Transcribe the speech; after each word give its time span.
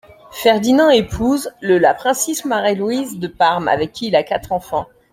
Ferdinand 0.31 0.89
épouse, 0.89 1.51
le 1.61 1.77
la 1.77 1.93
princesse 1.93 2.43
Marie-Louise 2.45 3.19
de 3.19 3.27
Parme, 3.27 3.67
avec 3.67 3.91
qui 3.91 4.07
il 4.07 4.15
a 4.15 4.23
quatre 4.23 4.51
enfants. 4.51 4.87